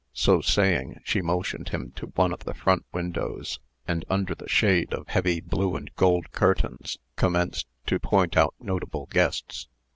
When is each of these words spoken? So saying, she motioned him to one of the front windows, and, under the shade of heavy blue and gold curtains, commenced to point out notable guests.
So 0.13 0.41
saying, 0.41 0.99
she 1.03 1.21
motioned 1.21 1.69
him 1.69 1.91
to 1.97 2.07
one 2.15 2.33
of 2.33 2.39
the 2.43 2.55
front 2.55 2.85
windows, 2.91 3.59
and, 3.87 4.03
under 4.09 4.33
the 4.33 4.49
shade 4.49 4.95
of 4.95 5.07
heavy 5.09 5.39
blue 5.41 5.75
and 5.75 5.93
gold 5.95 6.31
curtains, 6.31 6.97
commenced 7.15 7.67
to 7.85 7.99
point 7.99 8.35
out 8.35 8.55
notable 8.59 9.05
guests. 9.11 9.67